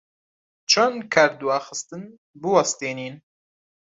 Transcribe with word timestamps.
چۆن 0.71 0.93
کاردواخستن 1.13 2.01
بوەستێنین؟ 2.41 3.15